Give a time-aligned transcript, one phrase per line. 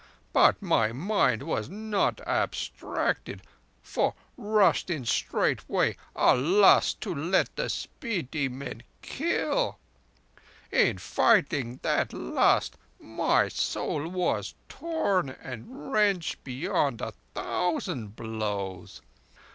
[0.33, 3.43] But my mind was not abstracted,
[3.83, 9.77] for rushed in straightway a lust to let the Spiti men kill.
[10.71, 19.03] In fighting that lust, my soul was torn and wrenched beyond a thousand blows.